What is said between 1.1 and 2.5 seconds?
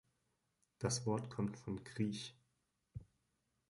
kommt von griech.